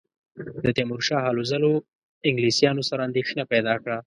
[0.63, 1.71] د تیمورشاه هلو ځلو
[2.27, 3.97] انګلیسیانو سره اندېښنه پیدا کړه.